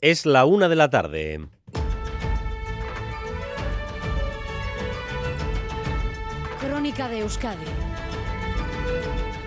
Es 0.00 0.26
la 0.26 0.44
una 0.44 0.68
de 0.68 0.76
la 0.76 0.90
tarde. 0.90 1.48
Crónica 6.60 7.08
de 7.08 7.18
Euskadi 7.18 7.64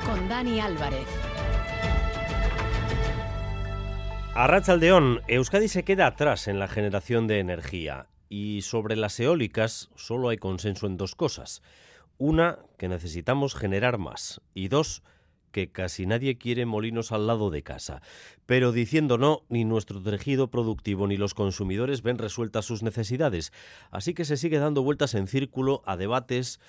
con 0.05 0.27
Dani 0.27 0.59
Álvarez. 0.59 1.07
A 4.35 4.45
Rachaldeón, 4.47 5.21
Euskadi 5.29 5.69
se 5.69 5.83
queda 5.85 6.05
atrás 6.05 6.49
en 6.49 6.59
la 6.59 6.67
generación 6.67 7.27
de 7.27 7.39
energía 7.39 8.07
y 8.27 8.61
sobre 8.63 8.97
las 8.97 9.17
eólicas 9.21 9.89
solo 9.95 10.27
hay 10.27 10.37
consenso 10.37 10.85
en 10.85 10.97
dos 10.97 11.15
cosas. 11.15 11.61
Una, 12.17 12.59
que 12.77 12.89
necesitamos 12.89 13.55
generar 13.55 13.99
más 13.99 14.41
y 14.53 14.67
dos, 14.67 15.01
que 15.01 15.01
casi 15.71 16.05
nadie 16.05 16.37
quiere 16.37 16.65
molinos 16.65 17.11
al 17.11 17.27
lado 17.27 17.49
de 17.49 17.63
casa. 17.63 18.01
Pero 18.45 18.71
diciendo 18.71 19.17
no, 19.17 19.43
ni 19.49 19.65
nuestro 19.65 20.01
tejido 20.01 20.49
productivo 20.49 21.07
ni 21.07 21.17
los 21.17 21.33
consumidores 21.33 22.01
ven 22.01 22.17
resueltas 22.17 22.65
sus 22.65 22.83
necesidades. 22.83 23.51
Así 23.91 24.13
que 24.13 24.25
se 24.25 24.37
sigue 24.37 24.59
dando 24.59 24.83
vueltas 24.83 25.13
en 25.13 25.27
círculo 25.27 25.83
a 25.85 25.97
debates 25.97 26.59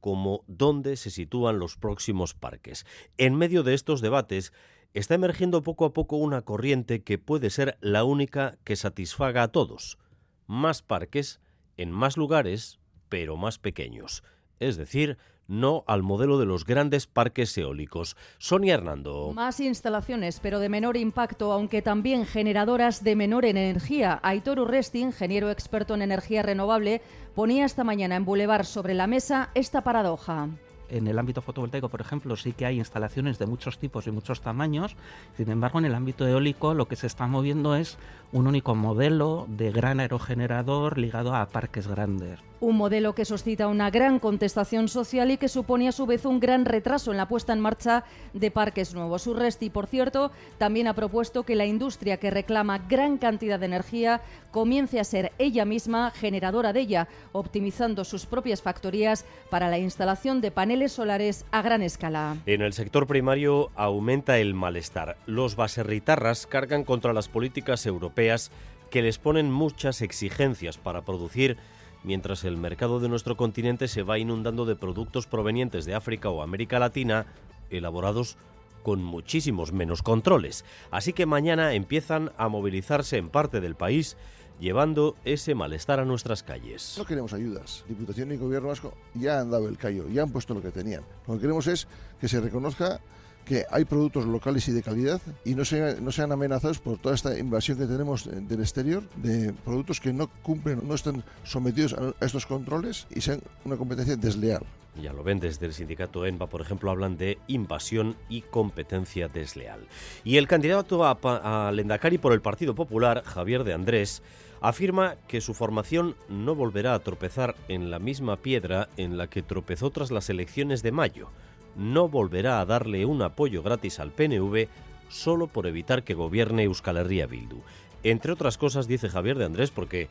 como 0.00 0.44
dónde 0.46 0.96
se 0.96 1.10
sitúan 1.10 1.58
los 1.58 1.76
próximos 1.76 2.34
parques. 2.34 2.86
En 3.18 3.34
medio 3.34 3.62
de 3.62 3.74
estos 3.74 4.00
debates 4.00 4.52
está 4.94 5.14
emergiendo 5.14 5.62
poco 5.62 5.84
a 5.84 5.92
poco 5.92 6.16
una 6.16 6.42
corriente 6.42 7.02
que 7.02 7.18
puede 7.18 7.50
ser 7.50 7.78
la 7.80 8.04
única 8.04 8.58
que 8.64 8.76
satisfaga 8.76 9.42
a 9.42 9.48
todos. 9.48 9.98
Más 10.46 10.82
parques 10.82 11.40
en 11.76 11.90
más 11.90 12.16
lugares, 12.16 12.80
pero 13.08 13.36
más 13.36 13.58
pequeños. 13.58 14.22
Es 14.60 14.76
decir, 14.76 15.18
no 15.48 15.84
al 15.88 16.02
modelo 16.02 16.38
de 16.38 16.46
los 16.46 16.64
grandes 16.64 17.06
parques 17.06 17.56
eólicos. 17.58 18.16
Sonia 18.38 18.74
Hernando. 18.74 19.32
Más 19.34 19.58
instalaciones, 19.58 20.38
pero 20.40 20.60
de 20.60 20.68
menor 20.68 20.96
impacto, 20.96 21.52
aunque 21.52 21.82
también 21.82 22.24
generadoras 22.24 23.02
de 23.02 23.16
menor 23.16 23.44
energía. 23.44 24.20
Aitor 24.22 24.60
Urresti, 24.60 25.00
ingeniero 25.00 25.50
experto 25.50 25.94
en 25.94 26.02
energía 26.02 26.42
renovable, 26.42 27.02
ponía 27.34 27.64
esta 27.64 27.84
mañana 27.84 28.16
en 28.16 28.24
Boulevard 28.24 28.64
sobre 28.64 28.94
la 28.94 29.08
mesa 29.08 29.50
esta 29.54 29.82
paradoja 29.82 30.48
en 30.90 31.06
el 31.06 31.18
ámbito 31.18 31.40
fotovoltaico, 31.40 31.88
por 31.88 32.00
ejemplo, 32.00 32.36
sí 32.36 32.52
que 32.52 32.66
hay 32.66 32.78
instalaciones 32.78 33.38
de 33.38 33.46
muchos 33.46 33.78
tipos 33.78 34.08
y 34.08 34.10
muchos 34.10 34.40
tamaños. 34.40 34.96
Sin 35.36 35.48
embargo, 35.48 35.78
en 35.78 35.84
el 35.84 35.94
ámbito 35.94 36.26
eólico 36.26 36.74
lo 36.74 36.88
que 36.88 36.96
se 36.96 37.06
está 37.06 37.28
moviendo 37.28 37.76
es 37.76 37.96
un 38.32 38.48
único 38.48 38.74
modelo 38.74 39.46
de 39.48 39.70
gran 39.70 40.00
aerogenerador 40.00 40.98
ligado 40.98 41.32
a 41.32 41.46
parques 41.46 41.86
grandes. 41.86 42.40
Un 42.60 42.76
modelo 42.76 43.14
que 43.14 43.24
suscita 43.24 43.68
una 43.68 43.90
gran 43.90 44.18
contestación 44.18 44.88
social 44.88 45.30
y 45.30 45.38
que 45.38 45.48
supone 45.48 45.88
a 45.88 45.92
su 45.92 46.04
vez 46.04 46.26
un 46.26 46.40
gran 46.40 46.66
retraso 46.66 47.10
en 47.10 47.16
la 47.16 47.26
puesta 47.26 47.54
en 47.54 47.60
marcha 47.60 48.04
de 48.34 48.50
parques 48.50 48.92
nuevos. 48.92 49.26
Urresti, 49.26 49.70
por 49.70 49.86
cierto, 49.86 50.30
también 50.58 50.86
ha 50.86 50.92
propuesto 50.92 51.44
que 51.44 51.56
la 51.56 51.64
industria 51.64 52.18
que 52.18 52.30
reclama 52.30 52.76
gran 52.76 53.16
cantidad 53.16 53.58
de 53.58 53.64
energía 53.64 54.20
comience 54.50 55.00
a 55.00 55.04
ser 55.04 55.32
ella 55.38 55.64
misma 55.64 56.10
generadora 56.10 56.74
de 56.74 56.80
ella, 56.80 57.08
optimizando 57.32 58.04
sus 58.04 58.26
propias 58.26 58.60
factorías 58.60 59.24
para 59.48 59.70
la 59.70 59.78
instalación 59.78 60.42
de 60.42 60.50
paneles 60.50 60.92
solares 60.92 61.46
a 61.52 61.62
gran 61.62 61.80
escala. 61.80 62.36
En 62.44 62.60
el 62.60 62.74
sector 62.74 63.06
primario 63.06 63.70
aumenta 63.74 64.38
el 64.38 64.52
malestar. 64.52 65.16
Los 65.24 65.56
baserritarras 65.56 66.46
cargan 66.46 66.84
contra 66.84 67.14
las 67.14 67.28
políticas 67.28 67.86
europeas 67.86 68.50
que 68.90 69.00
les 69.00 69.16
ponen 69.16 69.50
muchas 69.50 70.02
exigencias 70.02 70.76
para 70.76 71.02
producir 71.02 71.56
mientras 72.02 72.44
el 72.44 72.56
mercado 72.56 73.00
de 73.00 73.08
nuestro 73.08 73.36
continente 73.36 73.88
se 73.88 74.02
va 74.02 74.18
inundando 74.18 74.64
de 74.64 74.76
productos 74.76 75.26
provenientes 75.26 75.84
de 75.84 75.94
África 75.94 76.30
o 76.30 76.42
América 76.42 76.78
Latina 76.78 77.26
elaborados 77.70 78.36
con 78.82 79.02
muchísimos 79.02 79.72
menos 79.72 80.02
controles. 80.02 80.64
Así 80.90 81.12
que 81.12 81.26
mañana 81.26 81.74
empiezan 81.74 82.32
a 82.38 82.48
movilizarse 82.48 83.18
en 83.18 83.28
parte 83.28 83.60
del 83.60 83.74
país 83.74 84.16
llevando 84.60 85.16
ese 85.24 85.54
malestar 85.54 86.00
a 86.00 86.04
nuestras 86.04 86.42
calles. 86.42 86.94
No 86.98 87.04
queremos 87.04 87.32
ayudas. 87.32 87.84
Diputación 87.88 88.32
y 88.32 88.36
Gobierno 88.36 88.68
Vasco 88.68 88.92
ya 89.14 89.40
han 89.40 89.50
dado 89.50 89.68
el 89.68 89.78
callo, 89.78 90.08
ya 90.08 90.22
han 90.22 90.30
puesto 90.30 90.54
lo 90.54 90.62
que 90.62 90.70
tenían. 90.70 91.02
Lo 91.26 91.34
que 91.34 91.40
queremos 91.40 91.66
es 91.66 91.88
que 92.20 92.28
se 92.28 92.40
reconozca 92.40 93.00
que 93.44 93.64
hay 93.70 93.84
productos 93.84 94.26
locales 94.26 94.68
y 94.68 94.72
de 94.72 94.82
calidad 94.82 95.20
y 95.44 95.54
no, 95.54 95.62
no 96.00 96.12
sean 96.12 96.32
amenazados 96.32 96.78
por 96.78 96.98
toda 96.98 97.14
esta 97.14 97.38
invasión 97.38 97.78
que 97.78 97.86
tenemos 97.86 98.28
del 98.30 98.60
exterior 98.60 99.02
de 99.16 99.52
productos 99.64 100.00
que 100.00 100.12
no 100.12 100.28
cumplen, 100.42 100.80
no 100.86 100.94
están 100.94 101.24
sometidos 101.44 101.94
a 101.94 102.24
estos 102.24 102.46
controles 102.46 103.06
y 103.14 103.20
sean 103.20 103.40
una 103.64 103.76
competencia 103.76 104.16
desleal. 104.16 104.64
Ya 105.00 105.12
lo 105.12 105.22
ven 105.22 105.38
desde 105.38 105.66
el 105.66 105.72
sindicato 105.72 106.26
ENVA, 106.26 106.48
por 106.48 106.60
ejemplo, 106.60 106.90
hablan 106.90 107.16
de 107.16 107.38
invasión 107.46 108.16
y 108.28 108.42
competencia 108.42 109.28
desleal. 109.28 109.86
Y 110.24 110.36
el 110.36 110.48
candidato 110.48 111.04
a, 111.04 111.18
a 111.22 111.72
Lendakari 111.72 112.18
por 112.18 112.32
el 112.32 112.40
Partido 112.40 112.74
Popular, 112.74 113.22
Javier 113.24 113.62
de 113.62 113.72
Andrés, 113.72 114.22
afirma 114.60 115.16
que 115.28 115.40
su 115.40 115.54
formación 115.54 116.16
no 116.28 116.54
volverá 116.54 116.94
a 116.94 116.98
tropezar 116.98 117.54
en 117.68 117.90
la 117.90 117.98
misma 117.98 118.36
piedra 118.36 118.88
en 118.96 119.16
la 119.16 119.28
que 119.28 119.42
tropezó 119.42 119.90
tras 119.90 120.10
las 120.10 120.28
elecciones 120.28 120.82
de 120.82 120.92
mayo 120.92 121.30
no 121.76 122.08
volverá 122.08 122.60
a 122.60 122.66
darle 122.66 123.04
un 123.04 123.22
apoyo 123.22 123.62
gratis 123.62 124.00
al 124.00 124.10
PNV 124.10 124.68
solo 125.08 125.46
por 125.46 125.66
evitar 125.66 126.02
que 126.02 126.14
gobierne 126.14 126.64
Euskal 126.64 126.96
Herria 126.96 127.26
Bildu. 127.26 127.62
Entre 128.02 128.32
otras 128.32 128.56
cosas, 128.56 128.88
dice 128.88 129.08
Javier 129.08 129.36
de 129.36 129.44
Andrés, 129.44 129.70
porque 129.70 130.08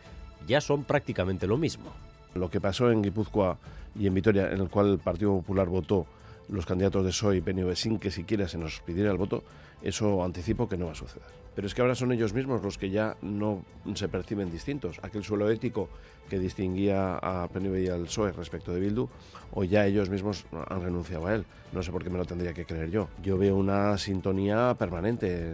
ya 0.48 0.62
son 0.62 0.84
prácticamente 0.84 1.48
lo 1.48 1.58
mismo. 1.58 1.92
Lo 2.36 2.50
que 2.50 2.62
pasó 2.62 2.92
en 2.92 3.02
Guipúzcoa 3.02 3.58
y 3.98 4.08
en 4.08 4.14
Vitoria, 4.14 4.52
en 4.52 4.62
el 4.62 4.69
cual 4.69 4.92
el 4.92 5.00
Partido 5.00 5.34
Popular 5.38 5.68
votó 5.68 6.06
los 6.50 6.66
candidatos 6.66 7.04
de 7.04 7.10
PSOE 7.10 7.38
y 7.38 7.42
PNV 7.42 7.76
sin 7.76 8.00
que 8.00 8.12
siquiera 8.12 8.48
se 8.48 8.58
nos 8.58 8.82
pidiera 8.82 9.12
el 9.12 9.18
voto, 9.18 9.44
eso 9.82 10.24
anticipo 10.24 10.68
que 10.68 10.78
no 10.78 10.88
va 10.88 10.92
a 10.94 10.96
suceder. 10.96 11.28
Pero 11.56 11.68
es 11.68 11.74
que 11.74 11.82
ahora 11.82 11.96
son 11.96 12.12
ellos 12.12 12.34
mismos 12.34 12.64
los 12.64 12.78
que 12.78 12.90
ya 12.90 13.18
no 13.22 13.64
se 13.94 14.08
perciben 14.08 14.52
distintos. 14.52 15.00
Aquel 15.02 15.24
suelo 15.24 15.50
ético 15.50 15.90
que 16.30 16.40
distinguía 16.40 17.18
a 17.18 17.48
PNV 17.48 17.80
y 17.80 17.88
al 17.88 18.04
PSOE 18.04 18.32
respecto 18.32 18.74
de 18.74 18.80
Bildu, 18.80 19.10
o 19.52 19.64
ya 19.64 19.86
ellos 19.86 20.10
mismos 20.10 20.46
han 20.70 20.82
renunciado 20.82 21.28
a 21.28 21.36
él. 21.36 21.46
No 21.74 21.84
sé 21.84 21.92
por 21.92 22.04
qué 22.04 22.10
me 22.10 22.18
lo 22.18 22.26
tendría 22.26 22.54
que 22.54 22.66
creer 22.66 22.90
yo. 22.92 23.10
Yo 23.24 23.38
veo 23.38 23.56
una 23.56 23.98
sintonía 23.98 24.76
permanente. 24.78 25.54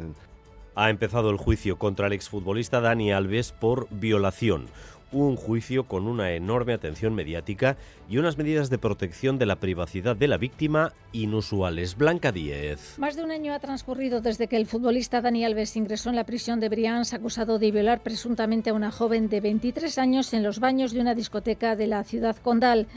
Ha 0.76 0.90
empezado 0.90 1.30
el 1.30 1.38
juicio 1.38 1.78
contra 1.78 2.08
el 2.08 2.14
exfutbolista 2.14 2.82
Dani 2.82 3.12
Alves 3.14 3.54
por 3.54 3.88
violación 3.90 4.68
un 5.12 5.36
juicio 5.36 5.88
con 5.88 6.08
una 6.08 6.32
enorme 6.32 6.74
atención 6.74 7.14
mediática 7.14 7.78
y 8.10 8.18
unas 8.18 8.38
medidas 8.38 8.70
de 8.70 8.78
protección 8.78 9.38
de 9.38 9.46
la 9.46 9.58
privacidad 9.58 10.16
de 10.16 10.28
la 10.28 10.38
víctima 10.38 10.94
inusuales. 11.12 11.98
Blanca 11.98 12.32
Díez. 12.32 12.98
Más 12.98 13.16
de 13.16 13.24
un 13.24 13.32
año 13.32 13.54
ha 13.54 13.60
transcurrido 13.60 14.22
desde 14.22 14.48
que 14.48 14.58
el 14.58 14.66
futbolista 14.66 15.22
Dani 15.22 15.46
Alves 15.46 15.76
ingresó 15.76 16.10
en 16.10 16.16
la 16.16 16.26
prisión 16.26 16.60
de 16.60 16.70
Brians 16.70 17.14
acusado 17.14 17.60
de 17.60 17.72
violar 17.72 18.02
presuntamente 18.02 18.70
a 18.70 18.74
una 18.74 18.92
joven 18.92 19.30
de 19.30 19.42
23 19.42 19.98
años 19.98 20.34
en 20.34 20.44
los 20.44 20.60
baños 20.60 20.94
de 20.94 21.02
una 21.02 21.16
discoteca 21.16 21.76
de 21.76 21.88
la 21.88 22.04
ciudad 22.04 22.36
condal. 22.38 22.88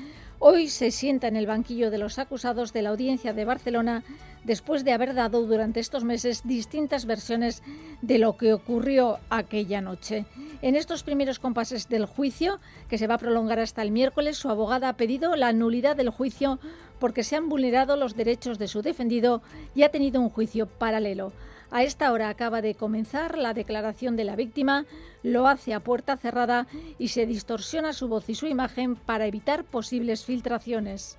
Hoy 0.41 0.69
se 0.69 0.93
sienta 0.93 1.27
en 1.27 1.35
el 1.35 1.47
banquillo 1.47 1.91
de 1.91 1.99
los 1.99 2.21
acusados 2.21 2.73
de 2.73 2.83
la 2.83 2.91
audiencia 2.91 3.33
de 3.33 3.45
Barcelona 3.45 4.05
después 4.45 4.85
de 4.85 4.93
haber 4.93 5.15
dado 5.15 5.45
durante 5.45 5.81
estos 5.81 6.05
meses 6.05 6.43
distintas 6.45 7.07
versiones 7.07 7.63
de 8.03 8.19
lo 8.19 8.37
que 8.37 8.53
ocurrió 8.53 9.19
aquella 9.31 9.81
noche. 9.81 10.27
En 10.61 10.75
estos 10.75 11.05
primeros 11.05 11.39
compases 11.39 11.89
del 11.89 12.05
juicio, 12.05 12.59
que 12.89 12.99
se 12.99 13.07
va 13.07 13.15
a 13.15 13.19
prolongar 13.19 13.61
hasta 13.61 13.83
el 13.83 13.93
miércoles, 13.93 14.37
su 14.37 14.51
abogada 14.51 14.89
ha 14.89 14.97
pedido 14.97 15.37
la 15.37 15.53
nulidad 15.53 15.95
del 15.95 16.11
juicio 16.11 16.59
porque 16.99 17.23
se 17.23 17.37
han 17.37 17.49
vulnerado 17.49 17.97
los 17.97 18.17
derechos 18.17 18.59
de 18.59 18.67
su 18.67 18.83
defendido 18.83 19.41
y 19.77 19.85
ha 19.85 19.91
tenido 19.91 20.21
un 20.21 20.31
juicio 20.31 20.67
paralelo. 20.67 21.33
A 21.71 21.85
esta 21.85 22.11
hora 22.13 22.29
acaba 22.29 22.61
de 22.61 22.75
comenzar 22.75 23.39
la 23.39 23.55
declaración 23.55 24.17
de 24.17 24.25
la 24.25 24.35
víctima, 24.35 24.85
lo 25.23 25.47
hace 25.47 25.75
a 25.75 25.81
puerta 25.81 26.17
cerrada 26.17 26.67
y 26.99 27.09
se 27.09 27.25
distorsiona 27.25 27.93
su 27.93 28.09
voz 28.09 28.29
y 28.29 28.35
su 28.35 28.49
imagen 28.49 28.97
para 28.97 29.27
evitar 29.27 29.63
posibles 29.63 30.25
filtraciones. 30.25 31.19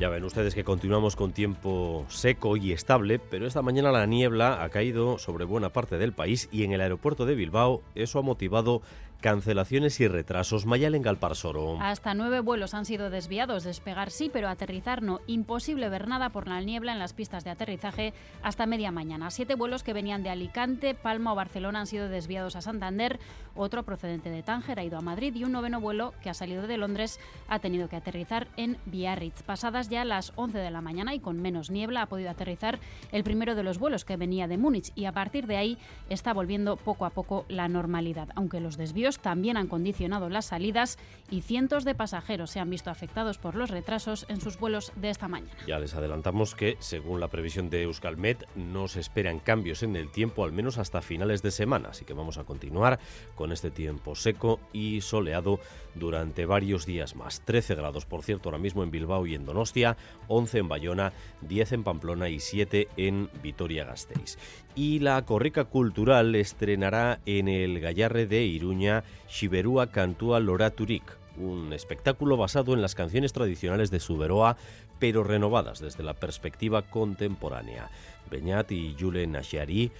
Ya 0.00 0.08
ven 0.08 0.24
ustedes 0.24 0.54
que 0.54 0.64
continuamos 0.64 1.14
con 1.14 1.32
tiempo 1.32 2.06
seco 2.08 2.56
y 2.56 2.72
estable, 2.72 3.18
pero 3.18 3.46
esta 3.46 3.60
mañana 3.60 3.92
la 3.92 4.06
niebla 4.06 4.64
ha 4.64 4.70
caído 4.70 5.18
sobre 5.18 5.44
buena 5.44 5.74
parte 5.74 5.98
del 5.98 6.14
país 6.14 6.48
y 6.50 6.64
en 6.64 6.72
el 6.72 6.80
aeropuerto 6.80 7.26
de 7.26 7.34
Bilbao 7.34 7.82
eso 7.94 8.18
ha 8.18 8.22
motivado 8.22 8.80
Cancelaciones 9.20 10.00
y 10.00 10.08
retrasos. 10.08 10.64
Mayalen 10.64 11.02
Galparsoro. 11.02 11.78
Hasta 11.80 12.14
nueve 12.14 12.40
vuelos 12.40 12.72
han 12.72 12.86
sido 12.86 13.10
desviados. 13.10 13.64
Despegar 13.64 14.10
sí, 14.10 14.30
pero 14.32 14.48
aterrizar 14.48 15.02
no. 15.02 15.20
Imposible 15.26 15.90
ver 15.90 16.08
nada 16.08 16.30
por 16.30 16.48
la 16.48 16.60
niebla 16.62 16.92
en 16.92 16.98
las 16.98 17.12
pistas 17.12 17.44
de 17.44 17.50
aterrizaje 17.50 18.14
hasta 18.42 18.64
media 18.64 18.90
mañana. 18.92 19.30
Siete 19.30 19.56
vuelos 19.56 19.82
que 19.82 19.92
venían 19.92 20.22
de 20.22 20.30
Alicante, 20.30 20.94
Palma 20.94 21.32
o 21.32 21.36
Barcelona 21.36 21.80
han 21.80 21.86
sido 21.86 22.08
desviados 22.08 22.56
a 22.56 22.62
Santander. 22.62 23.20
Otro 23.54 23.82
procedente 23.82 24.30
de 24.30 24.42
Tánger 24.42 24.78
ha 24.78 24.84
ido 24.84 24.96
a 24.96 25.02
Madrid 25.02 25.34
y 25.34 25.44
un 25.44 25.52
noveno 25.52 25.80
vuelo 25.80 26.14
que 26.22 26.30
ha 26.30 26.34
salido 26.34 26.66
de 26.66 26.78
Londres 26.78 27.20
ha 27.48 27.58
tenido 27.58 27.88
que 27.88 27.96
aterrizar 27.96 28.48
en 28.56 28.78
Biarritz. 28.86 29.42
Pasadas 29.42 29.90
ya 29.90 30.04
las 30.06 30.32
11 30.36 30.58
de 30.58 30.70
la 30.70 30.80
mañana 30.80 31.14
y 31.14 31.20
con 31.20 31.42
menos 31.42 31.70
niebla 31.70 32.02
ha 32.02 32.06
podido 32.06 32.30
aterrizar 32.30 32.78
el 33.12 33.22
primero 33.22 33.54
de 33.54 33.64
los 33.64 33.78
vuelos 33.78 34.06
que 34.06 34.16
venía 34.16 34.48
de 34.48 34.56
Múnich 34.56 34.92
y 34.94 35.04
a 35.04 35.12
partir 35.12 35.46
de 35.46 35.56
ahí 35.56 35.78
está 36.08 36.32
volviendo 36.32 36.76
poco 36.76 37.04
a 37.04 37.10
poco 37.10 37.44
la 37.48 37.68
normalidad, 37.68 38.28
aunque 38.34 38.60
los 38.60 38.78
desvíos 38.78 39.09
también 39.18 39.56
han 39.56 39.66
condicionado 39.66 40.28
las 40.28 40.46
salidas 40.46 40.98
y 41.30 41.42
cientos 41.42 41.84
de 41.84 41.94
pasajeros 41.94 42.50
se 42.50 42.60
han 42.60 42.70
visto 42.70 42.90
afectados 42.90 43.38
por 43.38 43.54
los 43.54 43.70
retrasos 43.70 44.26
en 44.28 44.40
sus 44.40 44.58
vuelos 44.58 44.92
de 44.96 45.10
esta 45.10 45.28
mañana. 45.28 45.56
Ya 45.66 45.78
les 45.78 45.94
adelantamos 45.94 46.54
que, 46.54 46.76
según 46.78 47.20
la 47.20 47.28
previsión 47.28 47.70
de 47.70 47.82
Euskalmet, 47.82 48.46
no 48.56 48.88
se 48.88 49.00
esperan 49.00 49.38
cambios 49.38 49.82
en 49.82 49.96
el 49.96 50.10
tiempo, 50.10 50.44
al 50.44 50.52
menos 50.52 50.78
hasta 50.78 51.02
finales 51.02 51.42
de 51.42 51.50
semana. 51.50 51.90
Así 51.90 52.04
que 52.04 52.14
vamos 52.14 52.38
a 52.38 52.44
continuar 52.44 52.98
con 53.34 53.52
este 53.52 53.70
tiempo 53.70 54.14
seco 54.14 54.60
y 54.72 55.00
soleado 55.00 55.60
durante 55.94 56.46
varios 56.46 56.86
días 56.86 57.16
más. 57.16 57.40
13 57.44 57.74
grados, 57.74 58.06
por 58.06 58.22
cierto, 58.22 58.48
ahora 58.48 58.58
mismo 58.58 58.82
en 58.82 58.90
Bilbao 58.90 59.26
y 59.26 59.34
en 59.34 59.44
Donostia, 59.44 59.96
11 60.28 60.58
en 60.58 60.68
Bayona, 60.68 61.12
10 61.42 61.72
en 61.72 61.84
Pamplona 61.84 62.28
y 62.28 62.40
7 62.40 62.88
en 62.96 63.28
Vitoria-Gasteiz. 63.42 64.38
Y 64.74 65.00
la 65.00 65.24
Corrica 65.24 65.64
Cultural 65.64 66.34
estrenará 66.34 67.20
en 67.26 67.48
el 67.48 67.80
Gallarre 67.80 68.26
de 68.26 68.44
Iruña 68.44 68.99
Xiberúa 69.28 69.90
Cantúa 69.90 70.40
Loraturik, 70.40 71.04
un 71.36 71.72
espectáculo 71.72 72.36
basado 72.36 72.74
en 72.74 72.82
las 72.82 72.94
canciones 72.94 73.32
tradicionales 73.32 73.90
de 73.90 74.00
Suberoa, 74.00 74.56
pero 74.98 75.24
renovadas 75.24 75.80
desde 75.80 76.02
la 76.02 76.14
perspectiva 76.14 76.82
contemporánea. 76.82 77.90
Beñat 78.30 78.70
y 78.72 78.96
Julen 78.98 79.32
Nashiari 79.32 79.90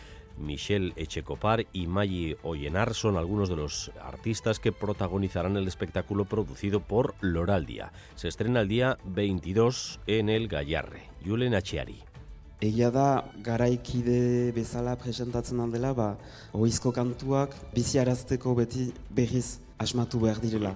Michelle 0.41 0.93
Echecopar 0.97 1.67
y 1.73 1.87
Maggi 1.87 2.37
Oyenar 2.43 2.95
son 2.95 3.17
algunos 3.17 3.49
de 3.49 3.57
los 3.57 3.93
artistas 4.03 4.59
que 4.59 4.73
protagonizarán 4.73 5.57
el 5.57 5.69
espectáculo 5.69 6.25
producido 6.25 6.81
por 6.81 7.15
Loraldia. 7.21 7.93
Se 8.15 8.29
estrena 8.29 8.61
el 8.61 8.69
día 8.69 8.99
22 9.05 10.01
en 10.07 10.29
el 10.29 10.49
Gallarre. 10.49 11.03
Julen 11.25 11.55
Achiari. 11.55 12.10
Egia 12.61 12.91
da, 12.93 13.25
garaikide 13.41 14.53
bezala 14.53 14.93
presentatzen 15.01 15.63
handela, 15.65 15.95
ba, 15.97 16.11
oizko 16.53 16.93
kantuak 16.93 17.55
biziarazteko 17.73 18.53
beti 18.59 18.91
berriz 19.09 19.63
asmatu 19.81 20.21
behar 20.21 20.43
direla. 20.43 20.75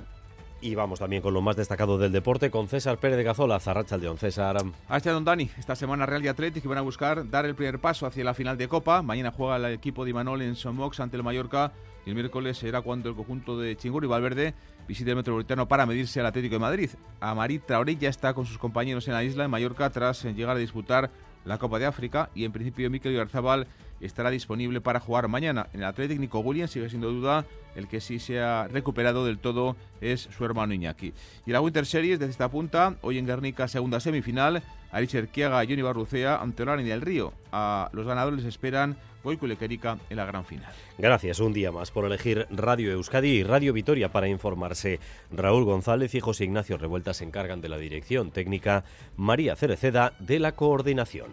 Y 0.62 0.75
vamos 0.75 0.98
también 0.98 1.20
con 1.20 1.34
lo 1.34 1.42
más 1.42 1.56
destacado 1.56 1.98
del 1.98 2.10
deporte 2.10 2.50
con 2.50 2.69
César 2.69 2.96
Pérez 2.96 3.19
de 3.19 3.22
Gazola, 3.22 3.60
Zarracha 3.60 3.98
León. 3.98 4.16
César. 4.16 4.56
Hasta 4.88 5.12
don 5.12 5.26
Dani, 5.26 5.50
esta 5.58 5.76
semana 5.76 6.06
Real 6.06 6.25
y 6.25 6.28
Atlético 6.28 6.70
van 6.70 6.78
a 6.78 6.81
buscar 6.81 7.28
dar 7.28 7.44
el 7.44 7.54
primer 7.54 7.78
paso 7.78 8.06
hacia 8.06 8.25
la 8.25 8.32
final 8.32 8.56
de 8.56 8.66
Copa. 8.66 9.02
Mañana 9.02 9.31
juega 9.31 9.56
el 9.56 9.66
equipo 9.75 10.04
de 10.04 10.12
Imanol 10.12 10.40
en 10.40 10.56
Somox 10.56 11.00
ante 11.00 11.19
el 11.19 11.22
Mallorca 11.22 11.72
y 12.06 12.08
el 12.08 12.14
miércoles 12.14 12.56
será 12.56 12.81
cuando 12.81 13.10
el 13.10 13.14
conjunto 13.14 13.58
de 13.58 13.76
Chingur 13.76 14.04
y 14.04 14.06
Valverde 14.06 14.54
visite 14.88 15.10
el 15.10 15.16
Metropolitano 15.16 15.69
para 15.69 15.84
medirse 15.84 16.20
al 16.20 16.26
Atlético 16.26 16.54
de 16.54 16.60
Madrid. 16.60 16.90
Amarit 17.20 17.66
Traoré 17.66 17.96
ya 17.96 18.08
está 18.08 18.32
con 18.32 18.46
sus 18.46 18.56
compañeros 18.56 19.06
en 19.06 19.12
la 19.12 19.22
isla, 19.22 19.44
en 19.44 19.50
Mallorca, 19.50 19.90
tras 19.90 20.25
llegar 20.25 20.56
a 20.56 20.60
disputar 20.60 21.10
la 21.44 21.58
Copa 21.58 21.79
de 21.79 21.87
África 21.87 22.31
y 22.35 22.44
en 22.44 22.52
principio 22.52 22.91
Mikel 22.91 23.17
Garzabal 23.17 23.67
estará 24.00 24.31
disponible 24.31 24.81
para 24.81 25.00
jugar 25.00 25.29
mañana. 25.29 25.69
En 25.73 25.81
el 25.81 25.87
Atlético 25.87 26.20
Nico 26.20 26.69
sigue 26.69 26.88
siendo 26.88 27.11
duda, 27.11 27.44
el 27.75 27.88
que 27.88 28.00
sí 28.00 28.19
se 28.19 28.41
ha 28.41 28.69
recuperado 28.69 29.25
del 29.25 29.38
todo 29.38 29.76
es 30.00 30.29
su 30.37 30.44
hermano 30.44 30.75
Iñaki. 30.75 31.12
Y 31.46 31.52
la 31.52 31.61
Winter 31.61 31.87
Series 31.87 32.19
desde 32.19 32.32
esta 32.32 32.50
punta, 32.50 32.96
hoy 33.02 33.19
en 33.19 33.26
Guernica 33.26 33.69
segunda 33.69 34.00
semifinal, 34.00 34.62
Richard 35.00 35.29
Kiaga 35.29 35.64
y 35.64 35.69
Johnny 35.69 35.82
Barrucea 35.82 36.37
ante 36.37 36.62
Orani 36.62 36.85
del 36.85 37.00
Río. 37.00 37.32
A 37.52 37.88
los 37.93 38.06
ganadores 38.06 38.41
les 38.41 38.49
esperan 38.49 38.96
Goico 39.23 39.46
Lequerica 39.46 39.99
en 40.11 40.17
la 40.17 40.26
gran 40.26 40.44
final. 40.44 40.73
Gracias 40.99 41.41
un 41.41 41.52
día 41.52 41.73
más 41.73 41.91
por 41.91 42.05
elegir 42.05 42.46
Radio 42.50 42.93
Euskadi 42.93 43.29
y 43.29 43.43
Radio 43.43 43.73
Vitoria 43.73 44.12
para 44.12 44.29
informarse. 44.29 45.00
Raúl 45.32 45.64
González 45.64 46.14
y 46.14 46.20
José 46.20 46.44
Ignacio 46.44 46.76
Revuelta 46.76 47.14
se 47.14 47.25
encargan 47.25 47.61
de 47.61 47.70
la 47.70 47.79
dirección 47.79 48.31
técnica, 48.31 48.85
María 49.17 49.56
Cereceda 49.56 50.12
de 50.19 50.38
la 50.38 50.52
coordinación. 50.52 51.31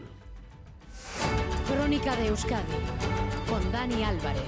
Crónica 1.68 2.16
de 2.16 2.28
Euskadi 2.28 2.63
con 3.48 3.72
Dani 3.72 4.04
Álvarez. 4.04 4.42